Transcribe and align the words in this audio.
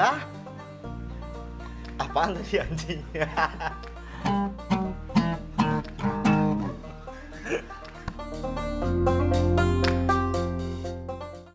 lah 0.00 0.16
apaan 2.00 2.32
tadi 2.32 2.56
anjing? 2.56 3.00